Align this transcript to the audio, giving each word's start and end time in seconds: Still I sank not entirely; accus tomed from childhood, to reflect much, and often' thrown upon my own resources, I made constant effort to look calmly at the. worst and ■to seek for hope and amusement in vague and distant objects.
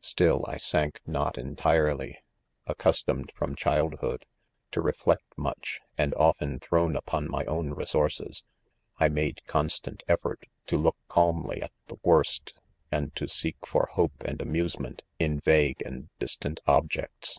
Still 0.00 0.42
I 0.48 0.56
sank 0.56 1.00
not 1.06 1.36
entirely; 1.36 2.16
accus 2.66 3.04
tomed 3.04 3.30
from 3.34 3.54
childhood, 3.54 4.24
to 4.72 4.80
reflect 4.80 5.26
much, 5.36 5.80
and 5.98 6.14
often' 6.14 6.60
thrown 6.60 6.96
upon 6.96 7.30
my 7.30 7.44
own 7.44 7.72
resources, 7.74 8.42
I 8.98 9.10
made 9.10 9.44
constant 9.46 10.02
effort 10.08 10.44
to 10.68 10.78
look 10.78 10.96
calmly 11.08 11.60
at 11.60 11.72
the. 11.88 11.98
worst 12.02 12.54
and 12.90 13.12
■to 13.16 13.28
seek 13.28 13.66
for 13.66 13.90
hope 13.92 14.22
and 14.24 14.40
amusement 14.40 15.02
in 15.18 15.40
vague 15.40 15.82
and 15.84 16.08
distant 16.18 16.60
objects. 16.66 17.38